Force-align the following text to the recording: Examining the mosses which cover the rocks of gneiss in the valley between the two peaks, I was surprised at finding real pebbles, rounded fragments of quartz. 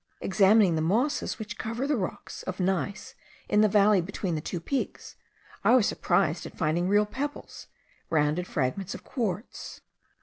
Examining 0.19 0.73
the 0.75 0.81
mosses 0.81 1.37
which 1.37 1.59
cover 1.59 1.85
the 1.85 1.95
rocks 1.95 2.41
of 2.47 2.59
gneiss 2.59 3.13
in 3.47 3.61
the 3.61 3.67
valley 3.69 4.01
between 4.01 4.33
the 4.33 4.41
two 4.41 4.59
peaks, 4.59 5.15
I 5.63 5.75
was 5.75 5.85
surprised 5.85 6.47
at 6.47 6.57
finding 6.57 6.87
real 6.89 7.05
pebbles, 7.05 7.67
rounded 8.09 8.47
fragments 8.47 8.95
of 8.95 9.03
quartz. 9.03 9.81